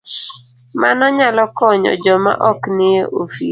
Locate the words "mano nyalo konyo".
0.81-1.91